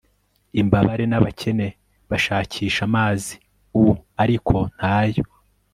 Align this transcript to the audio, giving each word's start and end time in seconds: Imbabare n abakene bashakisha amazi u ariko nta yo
Imbabare 0.61 1.03
n 1.11 1.13
abakene 1.19 1.67
bashakisha 2.09 2.81
amazi 2.89 3.33
u 3.83 3.85
ariko 4.23 4.55
nta 4.75 4.97
yo 5.13 5.25